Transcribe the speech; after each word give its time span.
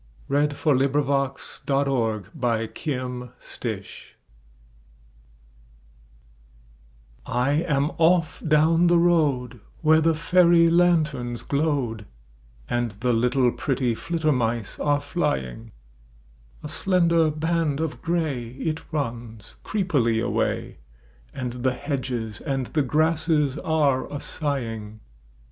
R. 0.31 0.37
R. 0.37 0.47
TOLKIEN 0.47 1.29
(EXETER) 1.29 1.63
GOBLIN 2.47 3.29
FEET 3.53 3.93
I 7.27 7.51
AM 7.51 7.91
off 7.99 8.41
down 8.47 8.87
the 8.87 8.97
road 8.97 9.59
Where 9.81 10.01
the 10.01 10.15
fairy 10.15 10.71
lanterns 10.71 11.43
glowed 11.43 12.07
And 12.67 12.91
the 13.01 13.13
little 13.13 13.51
pretty 13.51 13.93
flittermice 13.93 14.79
are 14.83 15.01
flying: 15.01 15.71
A 16.63 16.67
slender 16.67 17.29
band 17.29 17.79
of 17.79 18.01
grey 18.01 18.53
It 18.53 18.91
runs 18.91 19.57
crcepily 19.63 20.19
away 20.19 20.79
And 21.31 21.53
the 21.61 21.73
hedges 21.73 22.41
and 22.43 22.65
the 22.65 22.81
grasses 22.81 23.55
are 23.59 24.11
a 24.11 24.19
sighing. 24.19 24.99